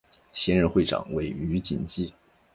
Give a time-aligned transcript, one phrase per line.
[0.33, 2.11] 现任会长为余锦基。